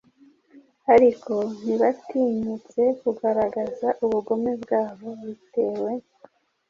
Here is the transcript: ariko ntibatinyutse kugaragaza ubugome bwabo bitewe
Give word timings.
ariko 0.93 1.33
ntibatinyutse 1.63 2.81
kugaragaza 3.01 3.87
ubugome 4.05 4.51
bwabo 4.63 5.09
bitewe 5.23 5.91